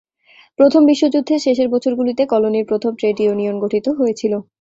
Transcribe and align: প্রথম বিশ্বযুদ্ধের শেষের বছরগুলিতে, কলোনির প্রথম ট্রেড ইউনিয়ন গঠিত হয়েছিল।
প্রথম 0.59 0.81
বিশ্বযুদ্ধের 0.85 1.39
শেষের 1.39 1.67
বছরগুলিতে, 1.69 2.21
কলোনির 2.25 2.65
প্রথম 2.65 2.91
ট্রেড 2.95 3.17
ইউনিয়ন 3.21 3.55
গঠিত 3.59 3.85
হয়েছিল। 3.99 4.33